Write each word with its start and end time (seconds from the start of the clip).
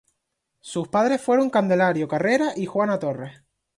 Sus 0.61 0.87
padres 0.87 1.21
fueron 1.21 1.51
Candelario 1.51 2.07
Carrera 2.07 2.53
y 2.55 2.65
Juana 2.65 2.97
Torres. 2.97 3.43